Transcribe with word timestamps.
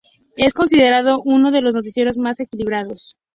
Es 0.35 0.55
considerado 0.55 1.21
uno 1.23 1.51
de 1.51 1.61
los 1.61 1.75
noticieros 1.75 2.17
más 2.17 2.39
equilibrados. 2.39 3.15